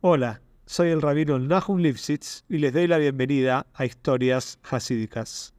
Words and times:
Hola, 0.00 0.42
soy 0.64 0.90
el 0.90 1.02
rabino 1.02 1.40
Nahum 1.40 1.80
Lipsitz 1.80 2.44
y 2.48 2.58
les 2.58 2.72
doy 2.72 2.86
la 2.86 2.98
bienvenida 2.98 3.66
a 3.74 3.84
Historias 3.84 4.60
Hasídicas, 4.62 5.54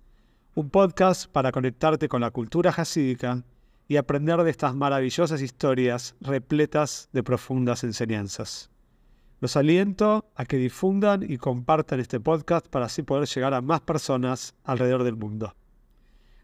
un 0.55 0.69
podcast 0.69 1.29
para 1.29 1.51
conectarte 1.51 2.07
con 2.07 2.21
la 2.21 2.31
cultura 2.31 2.69
hasídica 2.69 3.43
y 3.89 3.97
aprender 3.97 4.41
de 4.41 4.49
estas 4.49 4.73
maravillosas 4.73 5.41
historias 5.41 6.15
repletas 6.21 7.09
de 7.11 7.21
profundas 7.21 7.83
enseñanzas. 7.83 8.69
Los 9.41 9.57
aliento 9.57 10.31
a 10.35 10.45
que 10.45 10.55
difundan 10.55 11.29
y 11.29 11.35
compartan 11.35 11.99
este 11.99 12.21
podcast 12.21 12.65
para 12.67 12.85
así 12.85 13.03
poder 13.03 13.27
llegar 13.27 13.53
a 13.53 13.59
más 13.59 13.81
personas 13.81 14.55
alrededor 14.63 15.03
del 15.03 15.17
mundo. 15.17 15.53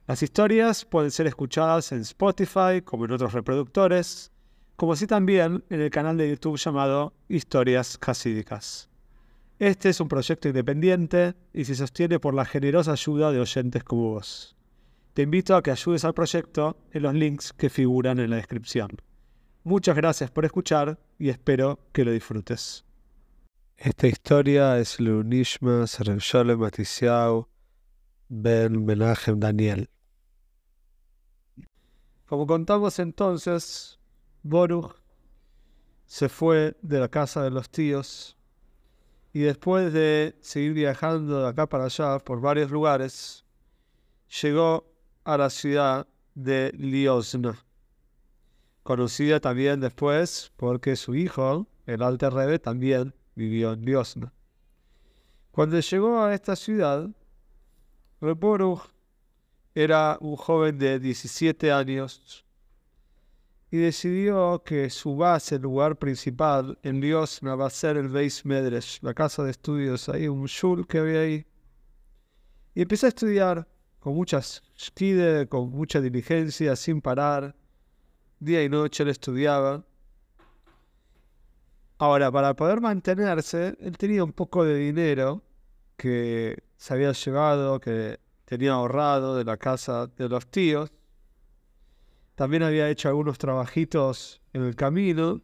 Las 0.05 0.21
historias 0.21 0.83
pueden 0.83 1.11
ser 1.11 1.27
escuchadas 1.27 1.93
en 1.93 2.01
Spotify 2.01 2.81
como 2.83 3.05
en 3.05 3.13
otros 3.13 3.31
reproductores, 3.31 4.33
como 4.75 4.93
así 4.93 5.07
también 5.07 5.63
en 5.69 5.81
el 5.81 5.89
canal 5.89 6.17
de 6.17 6.29
YouTube 6.29 6.57
llamado 6.57 7.13
Historias 7.29 7.97
Hasídicas. 8.01 8.89
Este 9.57 9.89
es 9.89 10.01
un 10.01 10.09
proyecto 10.09 10.49
independiente 10.49 11.33
y 11.53 11.63
se 11.63 11.75
sostiene 11.75 12.19
por 12.19 12.33
la 12.33 12.43
generosa 12.43 12.91
ayuda 12.91 13.31
de 13.31 13.39
oyentes 13.39 13.83
como 13.83 14.11
vos. 14.11 14.55
Te 15.13 15.21
invito 15.21 15.55
a 15.55 15.63
que 15.63 15.71
ayudes 15.71 16.03
al 16.03 16.13
proyecto 16.13 16.77
en 16.91 17.03
los 17.03 17.13
links 17.13 17.53
que 17.53 17.69
figuran 17.69 18.19
en 18.19 18.31
la 18.31 18.35
descripción. 18.35 18.89
Muchas 19.63 19.95
gracias 19.95 20.29
por 20.29 20.43
escuchar 20.43 20.99
y 21.17 21.29
espero 21.29 21.79
que 21.93 22.03
lo 22.03 22.11
disfrutes. 22.11 22.83
Esta 23.77 24.07
historia 24.07 24.77
es 24.77 24.99
Leunishma 24.99 25.87
Sergio 25.87 26.57
Matisiau 26.57 27.47
Ben 28.27 28.85
Menachem 28.85 29.39
Daniel. 29.39 29.89
Como 32.25 32.45
contamos 32.45 32.99
entonces, 32.99 33.99
Boruch 34.47 34.95
se 36.05 36.29
fue 36.29 36.77
de 36.83 36.99
la 36.99 37.09
casa 37.09 37.41
de 37.41 37.49
los 37.49 37.67
tíos 37.67 38.37
y 39.33 39.39
después 39.39 39.91
de 39.91 40.37
seguir 40.39 40.73
viajando 40.73 41.41
de 41.41 41.47
acá 41.47 41.67
para 41.67 41.85
allá 41.85 42.19
por 42.19 42.39
varios 42.39 42.69
lugares, 42.69 43.43
llegó 44.43 44.85
a 45.23 45.39
la 45.39 45.49
ciudad 45.49 46.05
de 46.35 46.71
Liosna, 46.77 47.57
conocida 48.83 49.39
también 49.39 49.79
después 49.79 50.51
porque 50.57 50.95
su 50.95 51.15
hijo, 51.15 51.65
el 51.87 52.03
Alter 52.03 52.31
Rebbe, 52.31 52.59
también 52.59 53.15
vivió 53.33 53.73
en 53.73 53.83
Liosna. 53.83 54.31
Cuando 55.49 55.79
llegó 55.79 56.21
a 56.21 56.35
esta 56.35 56.55
ciudad, 56.55 57.09
Boruch 58.19 58.91
era 59.73 60.19
un 60.21 60.35
joven 60.35 60.77
de 60.77 60.99
17 60.99 61.71
años 61.71 62.44
y 63.75 63.77
decidió 63.77 64.63
que 64.63 64.89
su 64.89 65.17
base, 65.17 65.55
el 65.55 65.63
lugar 65.63 65.97
principal 65.97 66.79
en 66.81 67.01
Liosna, 67.01 67.55
va 67.55 67.67
a 67.67 67.69
ser 67.69 67.97
el 67.97 68.07
Beis 68.07 68.45
Medresh, 68.45 68.99
la 69.01 69.13
casa 69.13 69.43
de 69.43 69.51
estudios, 69.51 70.07
ahí 70.07 70.29
un 70.29 70.45
shul 70.45 70.87
que 70.87 70.99
había 70.99 71.19
ahí. 71.19 71.45
Y 72.73 72.83
empecé 72.83 73.07
a 73.07 73.09
estudiar 73.09 73.67
con 73.99 74.15
muchas 74.15 74.63
shkide, 74.77 75.49
con 75.49 75.71
mucha 75.71 75.99
diligencia, 75.99 76.77
sin 76.77 77.01
parar. 77.01 77.53
Día 78.39 78.63
y 78.63 78.69
noche 78.69 79.03
él 79.03 79.09
estudiaba. 79.09 79.83
Ahora, 81.97 82.31
para 82.31 82.55
poder 82.55 82.79
mantenerse, 82.79 83.75
él 83.81 83.97
tenía 83.97 84.23
un 84.23 84.31
poco 84.31 84.63
de 84.63 84.77
dinero 84.77 85.43
que 85.97 86.63
se 86.77 86.93
había 86.93 87.11
llevado, 87.11 87.81
que 87.81 88.21
tenía 88.45 88.71
ahorrado 88.71 89.35
de 89.35 89.43
la 89.43 89.57
casa 89.57 90.07
de 90.07 90.29
los 90.29 90.47
tíos. 90.47 90.93
También 92.35 92.63
había 92.63 92.89
hecho 92.89 93.09
algunos 93.09 93.37
trabajitos 93.37 94.41
en 94.53 94.63
el 94.63 94.75
camino. 94.75 95.41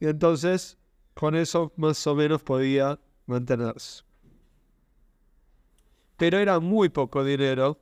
Y 0.00 0.06
entonces 0.06 0.78
con 1.14 1.34
eso 1.34 1.72
más 1.76 2.06
o 2.06 2.14
menos 2.14 2.42
podía 2.42 3.00
mantenerse. 3.26 4.04
Pero 6.16 6.38
era 6.38 6.60
muy 6.60 6.88
poco 6.88 7.24
dinero 7.24 7.80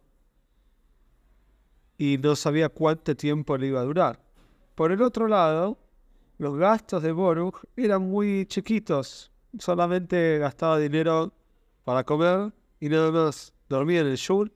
y 1.98 2.18
no 2.18 2.36
sabía 2.36 2.68
cuánto 2.68 3.16
tiempo 3.16 3.56
le 3.56 3.68
iba 3.68 3.80
a 3.80 3.84
durar. 3.84 4.20
Por 4.74 4.92
el 4.92 5.02
otro 5.02 5.26
lado, 5.26 5.78
los 6.38 6.56
gastos 6.56 7.02
de 7.02 7.12
Boruch 7.12 7.56
eran 7.76 8.08
muy 8.08 8.46
chiquitos. 8.46 9.32
Solamente 9.58 10.38
gastaba 10.38 10.78
dinero 10.78 11.32
para 11.84 12.04
comer 12.04 12.52
y 12.80 12.88
nada 12.88 13.10
más. 13.10 13.52
Dormía 13.68 14.00
en 14.00 14.06
el 14.08 14.16
shul, 14.16 14.52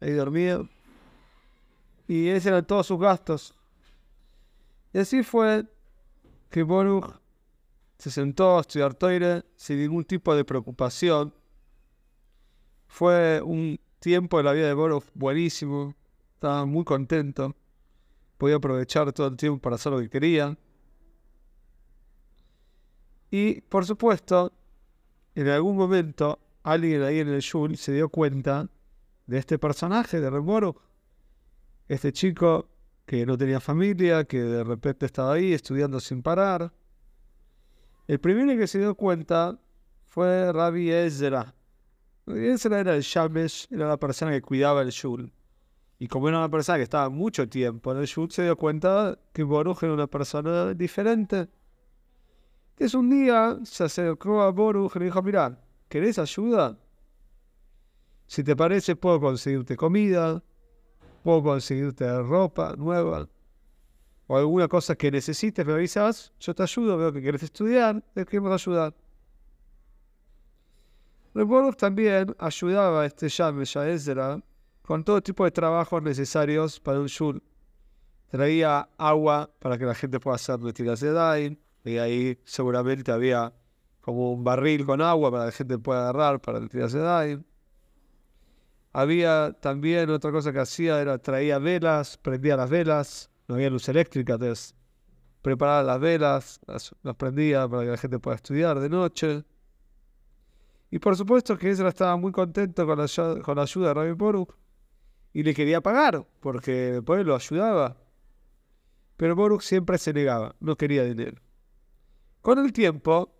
ahí 0.00 0.12
dormía, 0.12 0.66
y 2.08 2.28
esos 2.28 2.46
eran 2.46 2.66
todos 2.66 2.86
sus 2.86 2.98
gastos. 2.98 3.54
Y 4.92 4.98
así 4.98 5.22
fue 5.22 5.66
que 6.50 6.62
Boruch 6.62 7.06
se 7.98 8.10
sentó 8.10 8.58
a 8.58 8.60
estudiar 8.60 8.94
Toire 8.94 9.44
sin 9.56 9.78
ningún 9.78 10.04
tipo 10.04 10.34
de 10.34 10.44
preocupación. 10.44 11.34
Fue 12.86 13.40
un 13.42 13.80
tiempo 13.98 14.38
de 14.38 14.44
la 14.44 14.52
vida 14.52 14.66
de 14.68 14.74
Boruch 14.74 15.04
buenísimo, 15.14 15.94
estaba 16.34 16.64
muy 16.64 16.84
contento, 16.84 17.54
podía 18.38 18.56
aprovechar 18.56 19.12
todo 19.12 19.26
el 19.28 19.36
tiempo 19.36 19.60
para 19.60 19.76
hacer 19.76 19.92
lo 19.92 19.98
que 19.98 20.08
quería. 20.08 20.56
Y 23.30 23.60
por 23.62 23.84
supuesto, 23.84 24.52
en 25.34 25.48
algún 25.48 25.76
momento 25.76 26.38
alguien 26.62 27.02
ahí 27.02 27.18
en 27.20 27.28
el 27.28 27.40
Shul 27.40 27.76
se 27.76 27.92
dio 27.92 28.08
cuenta 28.08 28.68
de 29.26 29.38
este 29.38 29.58
personaje 29.58 30.20
de 30.20 30.30
Boruch 30.30 30.76
este 31.88 32.12
chico 32.12 32.68
que 33.04 33.24
no 33.24 33.38
tenía 33.38 33.60
familia, 33.60 34.24
que 34.24 34.42
de 34.42 34.64
repente 34.64 35.06
estaba 35.06 35.34
ahí 35.34 35.52
estudiando 35.52 36.00
sin 36.00 36.22
parar. 36.22 36.72
El 38.08 38.18
primero 38.20 38.58
que 38.58 38.66
se 38.66 38.78
dio 38.78 38.94
cuenta 38.94 39.58
fue 40.04 40.52
Rabbi 40.52 40.90
Ezra. 40.90 41.54
Ezra 42.26 42.80
era 42.80 42.96
el 42.96 43.02
Shamesh, 43.02 43.68
era 43.70 43.88
la 43.88 43.96
persona 43.96 44.32
que 44.32 44.42
cuidaba 44.42 44.82
el 44.82 44.90
Shul. 44.90 45.32
Y 45.98 46.08
como 46.08 46.28
era 46.28 46.38
una 46.38 46.50
persona 46.50 46.78
que 46.78 46.84
estaba 46.84 47.08
mucho 47.08 47.48
tiempo 47.48 47.92
en 47.92 47.98
el 47.98 48.06
Shul, 48.06 48.30
se 48.30 48.42
dio 48.42 48.56
cuenta 48.56 49.18
que 49.32 49.44
Boruch 49.44 49.82
era 49.82 49.92
una 49.92 50.08
persona 50.08 50.74
diferente. 50.74 51.48
Es 52.76 52.94
un 52.94 53.08
día 53.08 53.58
se 53.64 53.84
acercó 53.84 54.42
a 54.42 54.50
Boruch 54.50 54.96
y 54.96 54.98
le 54.98 55.04
dijo, 55.06 55.22
mira, 55.22 55.58
¿querés 55.88 56.18
ayuda? 56.18 56.78
Si 58.26 58.42
te 58.42 58.56
parece, 58.56 58.96
puedo 58.96 59.20
conseguirte 59.20 59.76
comida, 59.76 60.42
puedo 61.26 61.42
conseguirte 61.42 62.06
ropa 62.22 62.76
nueva 62.76 63.28
o 64.28 64.36
alguna 64.36 64.68
cosa 64.68 64.94
que 64.94 65.10
necesites, 65.10 65.66
me 65.66 65.72
avisas, 65.72 66.32
yo 66.38 66.54
te 66.54 66.62
ayudo, 66.62 66.96
veo 66.96 67.12
que 67.12 67.20
quieres 67.20 67.42
estudiar, 67.42 68.00
te 68.14 68.24
queremos 68.24 68.52
ayudar. 68.52 68.94
Recuerdo 71.34 71.72
también 71.72 72.32
ayudaba 72.38 73.02
a 73.02 73.06
este 73.06 73.28
Yam 73.28 73.60
Ezra 73.60 74.40
con 74.82 75.02
todo 75.02 75.20
tipo 75.20 75.44
de 75.44 75.50
trabajos 75.50 76.00
necesarios 76.00 76.78
para 76.78 77.00
un 77.00 77.06
shul. 77.06 77.42
Traía 78.30 78.88
agua 78.96 79.50
para 79.58 79.76
que 79.78 79.84
la 79.84 79.96
gente 79.96 80.20
pueda 80.20 80.36
hacer 80.36 80.60
retiras 80.60 81.00
de 81.00 81.10
Dain, 81.10 81.58
y 81.84 81.98
ahí 81.98 82.38
seguramente 82.44 83.10
había 83.10 83.52
como 84.00 84.32
un 84.32 84.44
barril 84.44 84.86
con 84.86 85.00
agua 85.00 85.32
para 85.32 85.42
que 85.42 85.46
la 85.46 85.52
gente 85.52 85.78
pueda 85.78 86.08
agarrar 86.08 86.40
para 86.40 86.60
retiras 86.60 86.92
de 86.92 87.00
Dain. 87.00 87.46
Había 88.98 89.52
también 89.60 90.08
otra 90.08 90.32
cosa 90.32 90.54
que 90.54 90.58
hacía, 90.58 90.98
era 91.02 91.18
traía 91.18 91.58
velas, 91.58 92.16
prendía 92.16 92.56
las 92.56 92.70
velas, 92.70 93.30
no 93.46 93.56
había 93.56 93.68
luz 93.68 93.90
eléctrica, 93.90 94.32
entonces 94.32 94.74
preparaba 95.42 95.82
las 95.82 96.00
velas, 96.00 96.60
las, 96.66 96.94
prendía 97.18 97.68
para 97.68 97.82
que 97.82 97.90
la 97.90 97.98
gente 97.98 98.18
pueda 98.18 98.36
estudiar 98.36 98.80
de 98.80 98.88
noche. 98.88 99.44
Y 100.90 100.98
por 100.98 101.14
supuesto 101.14 101.58
que 101.58 101.68
Ezra 101.68 101.90
estaba 101.90 102.16
muy 102.16 102.32
contento 102.32 102.86
con 102.86 102.98
la, 102.98 103.42
con 103.42 103.56
la 103.56 103.62
ayuda 103.64 103.88
de 103.88 103.94
Rabbi 103.94 104.12
Boruch 104.12 104.54
y 105.34 105.42
le 105.42 105.52
quería 105.52 105.82
pagar 105.82 106.26
porque 106.40 106.72
después 106.92 107.26
lo 107.26 107.34
ayudaba. 107.34 107.98
Pero 109.18 109.36
Boruch 109.36 109.60
siempre 109.60 109.98
se 109.98 110.14
negaba, 110.14 110.56
no 110.60 110.74
quería 110.74 111.04
dinero. 111.04 111.42
Con 112.40 112.60
el 112.60 112.72
tiempo, 112.72 113.30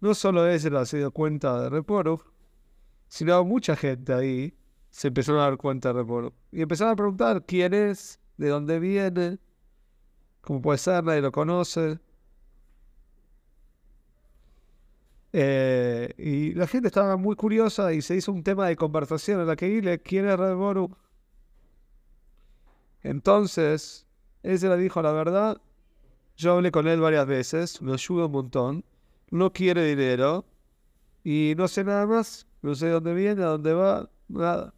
no 0.00 0.14
solo 0.14 0.48
Ezra 0.48 0.86
se 0.86 0.96
dio 0.96 1.10
cuenta 1.10 1.60
de 1.60 1.68
Rabbi 1.68 2.16
sino 3.08 3.44
mucha 3.44 3.76
gente 3.76 4.14
ahí 4.14 4.56
se 4.96 5.08
empezaron 5.08 5.42
a 5.42 5.44
dar 5.44 5.58
cuenta 5.58 5.92
de 5.92 6.00
Boruch. 6.00 6.32
Y 6.50 6.62
empezaron 6.62 6.94
a 6.94 6.96
preguntar 6.96 7.44
quién 7.44 7.74
es, 7.74 8.18
de 8.38 8.48
dónde 8.48 8.78
viene, 8.78 9.38
cómo 10.40 10.62
puede 10.62 10.78
ser, 10.78 11.04
nadie 11.04 11.20
lo 11.20 11.30
conoce. 11.32 11.98
Eh, 15.34 16.14
y 16.16 16.54
la 16.54 16.66
gente 16.66 16.88
estaba 16.88 17.18
muy 17.18 17.36
curiosa 17.36 17.92
y 17.92 18.00
se 18.00 18.16
hizo 18.16 18.32
un 18.32 18.42
tema 18.42 18.68
de 18.68 18.76
conversación 18.76 19.38
en 19.42 19.48
la 19.48 19.54
que 19.54 19.66
dile 19.66 20.00
quién 20.00 20.26
es 20.26 20.38
Boruch. 20.38 20.92
Entonces, 23.02 24.06
él 24.42 24.58
se 24.58 24.66
le 24.66 24.78
dijo 24.78 25.02
la 25.02 25.12
verdad. 25.12 25.60
Yo 26.38 26.54
hablé 26.54 26.70
con 26.70 26.88
él 26.88 27.02
varias 27.02 27.26
veces, 27.26 27.82
me 27.82 27.92
ayuda 27.92 28.26
un 28.26 28.32
montón. 28.32 28.84
No 29.30 29.52
quiere 29.52 29.84
dinero 29.84 30.46
y 31.22 31.52
no 31.58 31.68
sé 31.68 31.84
nada 31.84 32.06
más. 32.06 32.46
No 32.62 32.74
sé 32.74 32.88
dónde 32.88 33.12
viene, 33.12 33.42
a 33.42 33.48
dónde 33.48 33.74
va, 33.74 34.08
nada. 34.28 34.72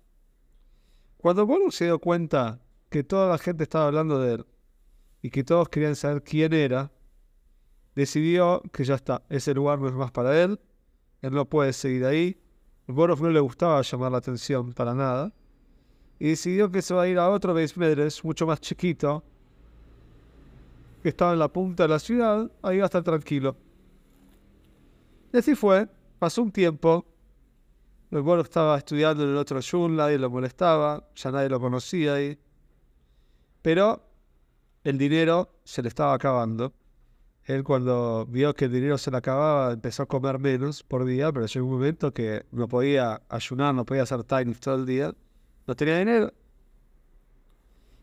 Cuando 1.18 1.46
Boruch 1.46 1.72
se 1.72 1.86
dio 1.86 1.98
cuenta 1.98 2.60
que 2.90 3.02
toda 3.02 3.28
la 3.28 3.38
gente 3.38 3.64
estaba 3.64 3.88
hablando 3.88 4.20
de 4.20 4.34
él 4.34 4.46
y 5.20 5.30
que 5.30 5.42
todos 5.42 5.68
querían 5.68 5.96
saber 5.96 6.22
quién 6.22 6.52
era, 6.52 6.92
decidió 7.96 8.62
que 8.72 8.84
ya 8.84 8.94
está, 8.94 9.22
ese 9.28 9.52
lugar 9.52 9.80
no 9.80 9.88
es 9.88 9.94
más 9.94 10.12
para 10.12 10.40
él, 10.40 10.60
él 11.20 11.32
no 11.32 11.44
puede 11.44 11.72
seguir 11.72 12.04
ahí. 12.04 12.40
Borov 12.86 13.20
no 13.20 13.30
le 13.30 13.40
gustaba 13.40 13.82
llamar 13.82 14.12
la 14.12 14.18
atención 14.18 14.72
para 14.72 14.94
nada. 14.94 15.34
Y 16.20 16.28
decidió 16.28 16.70
que 16.70 16.82
se 16.82 16.94
va 16.94 17.02
a 17.02 17.08
ir 17.08 17.18
a 17.18 17.28
otro 17.28 17.52
Medres, 17.52 18.24
mucho 18.24 18.46
más 18.46 18.60
chiquito, 18.60 19.24
que 21.02 21.08
estaba 21.08 21.32
en 21.32 21.40
la 21.40 21.48
punta 21.48 21.82
de 21.82 21.88
la 21.88 21.98
ciudad, 21.98 22.50
ahí 22.62 22.78
va 22.78 22.84
a 22.84 22.86
estar 22.86 23.02
tranquilo. 23.02 23.56
Y 25.32 25.36
así 25.36 25.56
fue, 25.56 25.88
pasó 26.20 26.42
un 26.42 26.52
tiempo, 26.52 27.04
el 28.10 28.22
Borov 28.22 28.44
estaba 28.44 28.78
estudiando 28.78 29.24
en 29.24 29.30
el 29.30 29.36
otro 29.36 29.60
shul, 29.60 29.94
nadie 29.94 30.18
lo 30.18 30.30
molestaba, 30.30 31.08
ya 31.14 31.30
nadie 31.30 31.48
lo 31.48 31.60
conocía 31.60 32.14
ahí. 32.14 32.38
Pero 33.60 34.02
el 34.84 34.96
dinero 34.96 35.60
se 35.64 35.82
le 35.82 35.88
estaba 35.88 36.14
acabando. 36.14 36.72
Él 37.44 37.64
cuando 37.64 38.26
vio 38.26 38.54
que 38.54 38.66
el 38.66 38.72
dinero 38.72 38.98
se 38.98 39.10
le 39.10 39.16
acababa 39.18 39.72
empezó 39.72 40.02
a 40.02 40.06
comer 40.06 40.38
menos 40.38 40.82
por 40.82 41.04
día, 41.04 41.32
pero 41.32 41.46
llegó 41.46 41.66
un 41.66 41.72
momento 41.72 42.12
que 42.12 42.44
no 42.50 42.68
podía 42.68 43.22
ayunar, 43.28 43.74
no 43.74 43.84
podía 43.84 44.02
hacer 44.02 44.22
tiny 44.24 44.54
todo 44.54 44.76
el 44.76 44.86
día, 44.86 45.14
no 45.66 45.74
tenía 45.76 45.98
dinero. 45.98 46.32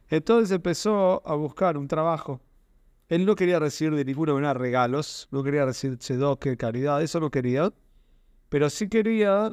Entonces 0.10 0.52
empezó 0.52 1.22
a 1.28 1.36
buscar 1.36 1.78
un 1.78 1.88
trabajo. 1.88 2.42
Él 3.08 3.26
no 3.26 3.36
quería 3.36 3.60
recibir 3.60 3.96
de 3.96 4.06
ninguna 4.06 4.34
manera 4.34 4.54
regalos, 4.56 5.28
no 5.32 5.44
quería 5.44 5.66
recibir 5.66 5.98
chedoque, 5.98 6.58
caridad, 6.58 7.02
eso 7.04 7.20
no 7.20 7.30
quería, 7.30 7.72
pero 8.50 8.70
sí 8.70 8.90
quería 8.90 9.52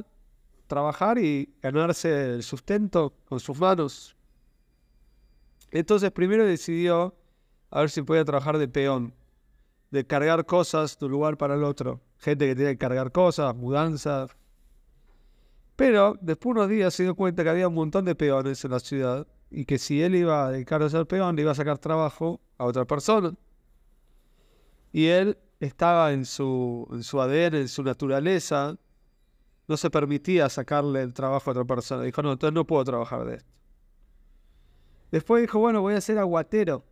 trabajar 0.73 1.19
y 1.19 1.53
ganarse 1.61 2.37
el 2.37 2.43
sustento 2.43 3.13
con 3.27 3.39
sus 3.41 3.59
manos. 3.59 4.17
Entonces 5.71 6.11
primero 6.13 6.47
decidió 6.47 7.15
a 7.71 7.81
ver 7.81 7.91
si 7.91 8.01
podía 8.01 8.25
trabajar 8.25 8.57
de 8.57 8.69
peón 8.69 9.13
de 9.91 10.07
cargar 10.07 10.47
cosas 10.47 10.99
de 10.99 11.05
un 11.05 11.13
lugar 11.13 11.37
para 11.37 11.57
el 11.57 11.63
otro. 11.63 12.01
Gente 12.17 12.47
que 12.47 12.57
tiene 12.57 12.71
que 12.71 12.79
cargar 12.79 13.13
cosas, 13.13 13.55
mudanzas. 13.55 14.31
Pero 15.77 16.17
después 16.23 16.55
de 16.55 16.61
unos 16.61 16.71
días 16.71 16.95
se 16.95 17.03
dio 17.03 17.15
cuenta 17.15 17.45
que 17.45 17.51
había 17.51 17.69
un 17.69 17.75
montón 17.75 18.07
de 18.07 18.15
peones 18.15 18.65
en 18.65 18.71
la 18.71 18.81
ciudad 18.81 19.27
y 19.51 19.67
que 19.67 19.79
si 19.79 20.03
él 20.03 20.15
iba 20.15 20.47
a 20.47 20.51
dedicarse 20.53 20.87
a 20.87 20.89
ser 20.89 21.07
peón, 21.07 21.37
le 21.37 21.43
iba 21.43 21.53
a 21.53 21.55
sacar 21.55 21.77
trabajo 21.77 22.41
a 22.57 22.65
otra 22.65 22.87
persona. 22.87 23.35
Y 24.91 25.09
él 25.09 25.37
estaba 25.61 26.15
en 26.15 26.25
su, 26.25 26.89
en 26.91 27.03
su 27.03 27.21
ADN, 27.21 27.57
en 27.57 27.69
su 27.69 27.83
naturaleza, 27.83 28.79
no 29.69 29.77
se 29.77 29.91
permitía 29.91 30.49
sacarle 30.49 31.03
el 31.03 31.15
trabajo 31.15 31.51
a 31.51 31.53
otra 31.53 31.65
persona. 31.65 32.03
Dijo, 32.03 32.23
no, 32.23 32.33
entonces 32.33 32.55
no 32.55 32.67
puedo 32.67 32.85
trabajar 32.85 33.25
de 33.25 33.37
esto. 33.37 33.51
Después 35.11 35.43
dijo, 35.43 35.59
bueno, 35.59 35.83
voy 35.83 35.95
a 35.95 36.01
ser 36.01 36.19
aguatero. 36.19 36.85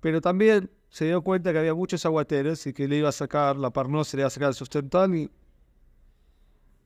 Pero 0.00 0.20
también 0.20 0.70
se 0.88 1.06
dio 1.06 1.22
cuenta 1.22 1.52
que 1.52 1.58
había 1.58 1.74
muchos 1.74 2.04
aguateros 2.06 2.66
y 2.66 2.72
que 2.72 2.86
le 2.86 2.96
iba 2.96 3.08
a 3.08 3.12
sacar 3.12 3.56
la 3.56 3.70
parnosa, 3.70 4.16
le 4.16 4.20
iba 4.22 4.28
a 4.28 4.30
sacar 4.30 4.48
el 4.48 4.54
sustentón. 4.54 5.16
Y 5.16 5.30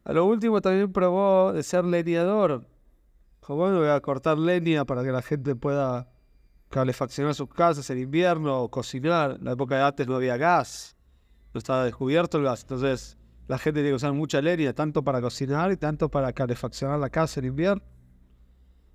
a 0.05 0.13
lo 0.13 0.25
último 0.25 0.61
también 0.61 0.93
probó 0.93 1.53
de 1.53 1.63
ser 1.63 1.85
leñador. 1.85 2.67
Dijo, 3.41 3.57
bueno, 3.57 3.79
voy 3.79 3.89
a 3.89 4.01
cortar 4.01 4.39
leña 4.39 4.85
para 4.85 5.03
que 5.03 5.13
la 5.13 5.23
gente 5.23 5.55
pueda 5.57 6.09
calefaccionar 6.69 7.35
sus 7.35 7.49
casas 7.49 7.91
en 7.91 7.99
invierno 7.99 8.63
o 8.63 8.71
cocinar. 8.71 9.37
En 9.39 9.45
la 9.45 9.53
época 9.53 9.77
de 9.77 9.83
antes 9.83 10.07
no 10.07 10.15
había 10.15 10.37
gas, 10.37 10.97
no 11.53 11.59
estaba 11.59 11.85
descubierto 11.85 12.39
el 12.39 12.45
gas. 12.45 12.63
Entonces 12.63 13.19
la 13.51 13.59
gente 13.59 13.81
tiene 13.81 13.89
que 13.89 13.97
usar 13.97 14.13
mucha 14.13 14.41
leña, 14.41 14.73
tanto 14.73 15.03
para 15.03 15.21
cocinar 15.21 15.73
y 15.73 15.77
tanto 15.77 16.09
para 16.09 16.33
calefaccionar 16.33 17.01
la 17.01 17.11
casa 17.11 17.41
en 17.41 17.47
invierno. 17.47 17.83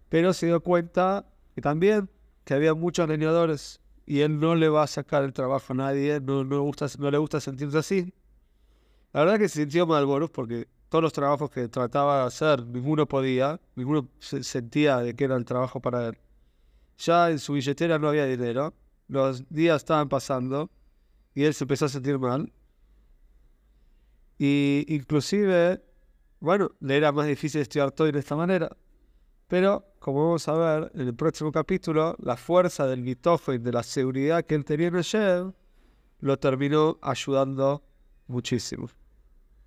Pero 0.07 0.31
se 0.31 0.45
dio 0.45 0.61
cuenta 0.61 1.25
que 1.53 1.59
también 1.59 2.09
que 2.45 2.53
había 2.53 2.73
muchos 2.73 3.05
leñadores 3.09 3.81
y 4.05 4.21
él 4.21 4.39
no 4.39 4.55
le 4.55 4.69
va 4.69 4.83
a 4.83 4.87
sacar 4.87 5.23
el 5.25 5.33
trabajo 5.33 5.73
a 5.73 5.75
nadie, 5.75 6.21
no, 6.21 6.45
no, 6.45 6.61
gusta, 6.61 6.87
no 6.99 7.11
le 7.11 7.17
gusta 7.17 7.41
sentirse 7.41 7.77
así. 7.77 8.13
La 9.11 9.25
verdad 9.25 9.39
que 9.39 9.49
se 9.49 9.59
sintió 9.59 9.85
mal 9.85 10.05
Boros 10.05 10.29
porque 10.29 10.69
todos 10.87 11.01
los 11.01 11.11
trabajos 11.11 11.49
que 11.49 11.67
trataba 11.67 12.21
de 12.21 12.27
hacer, 12.27 12.65
ninguno 12.65 13.05
podía, 13.09 13.59
ninguno 13.75 14.07
se 14.19 14.41
sentía 14.41 14.99
de 14.99 15.17
que 15.17 15.25
era 15.25 15.35
el 15.35 15.43
trabajo 15.43 15.81
para 15.81 16.07
él. 16.07 16.17
Ya 16.97 17.29
en 17.29 17.39
su 17.39 17.51
billetera 17.51 17.99
no 17.99 18.07
había 18.07 18.25
dinero, 18.25 18.73
los 19.09 19.49
días 19.49 19.81
estaban 19.81 20.07
pasando 20.07 20.69
y 21.33 21.43
él 21.43 21.53
se 21.53 21.65
empezó 21.65 21.87
a 21.87 21.89
sentir 21.89 22.17
mal. 22.19 22.53
Y 24.37 24.85
inclusive, 24.87 25.81
bueno, 26.39 26.71
le 26.79 26.97
era 26.97 27.11
más 27.11 27.27
difícil 27.27 27.61
estudiar 27.61 27.91
todo 27.91 28.07
de 28.11 28.19
esta 28.19 28.35
manera. 28.35 28.75
Pero, 29.47 29.85
como 29.99 30.25
vamos 30.25 30.47
a 30.47 30.53
ver 30.53 30.91
en 30.95 31.01
el 31.01 31.15
próximo 31.15 31.51
capítulo, 31.51 32.15
la 32.19 32.35
fuerza 32.35 32.87
del 32.87 33.03
y 33.53 33.57
de 33.59 33.71
la 33.71 33.83
seguridad 33.83 34.43
que 34.43 34.55
él 34.55 34.65
tenía 34.65 34.87
en 34.87 34.95
Hashem 34.95 35.53
lo 36.19 36.39
terminó 36.39 36.97
ayudando 37.01 37.83
muchísimo. 38.27 38.89